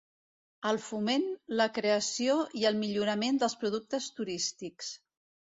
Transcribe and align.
El 0.69 0.77
foment, 0.85 1.25
la 1.61 1.67
creació 1.75 2.39
i 2.63 2.65
el 2.71 2.81
millorament 2.81 3.39
dels 3.45 3.57
productes 3.67 4.09
turístics. 4.19 4.91